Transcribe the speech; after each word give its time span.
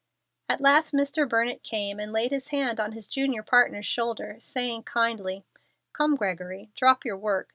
At 0.49 0.61
last 0.61 0.95
Mr. 0.95 1.29
Burnett 1.29 1.61
came 1.61 1.99
and 1.99 2.11
laid 2.11 2.31
his 2.31 2.47
hand 2.47 2.79
on 2.79 2.93
his 2.93 3.07
junior 3.07 3.43
partner's 3.43 3.85
shoulder, 3.85 4.37
saying, 4.39 4.81
kindly, 4.81 5.45
"Come, 5.93 6.15
Gregory, 6.15 6.71
drop 6.75 7.05
your 7.05 7.17
work. 7.17 7.49